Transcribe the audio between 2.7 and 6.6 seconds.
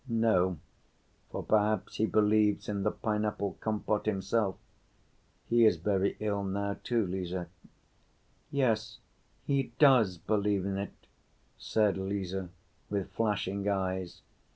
the pineapple compote himself. He is very ill